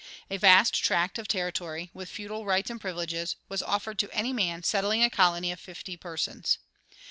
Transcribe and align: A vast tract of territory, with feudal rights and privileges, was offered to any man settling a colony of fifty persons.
A 0.31 0.37
vast 0.37 0.73
tract 0.73 1.19
of 1.19 1.27
territory, 1.27 1.91
with 1.93 2.09
feudal 2.09 2.43
rights 2.43 2.71
and 2.71 2.81
privileges, 2.81 3.35
was 3.49 3.61
offered 3.61 3.99
to 3.99 4.09
any 4.11 4.33
man 4.33 4.63
settling 4.63 5.03
a 5.03 5.11
colony 5.11 5.51
of 5.51 5.59
fifty 5.59 5.95
persons. 5.95 6.57